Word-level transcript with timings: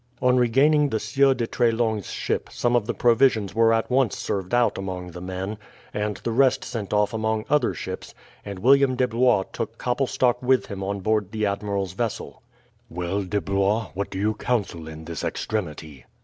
On 0.19 0.35
regaining 0.35 0.89
the 0.89 0.99
Sieur 0.99 1.35
de 1.35 1.45
Treslong's 1.45 2.09
ship 2.09 2.49
some 2.51 2.75
of 2.75 2.87
the 2.87 2.93
provisions 2.95 3.53
were 3.53 3.71
at 3.71 3.91
once 3.91 4.17
served 4.17 4.51
out 4.51 4.79
among 4.79 5.11
the 5.11 5.21
men, 5.21 5.59
and 5.93 6.17
the 6.23 6.31
rest 6.31 6.63
sent 6.63 6.91
off 6.91 7.13
among 7.13 7.45
other 7.51 7.75
ships, 7.75 8.15
and 8.43 8.57
William 8.57 8.95
de 8.95 9.07
Blois 9.07 9.43
took 9.53 9.77
Koppelstok 9.77 10.41
with 10.41 10.65
him 10.65 10.83
on 10.83 11.01
board 11.01 11.31
the 11.31 11.45
admiral's 11.45 11.93
vessel. 11.93 12.41
"Well, 12.89 13.21
De 13.21 13.39
Blois, 13.39 13.91
what 13.93 14.09
do 14.09 14.17
you 14.17 14.33
counsel 14.33 14.87
in 14.87 15.05
this 15.05 15.23
extremity?" 15.23 16.05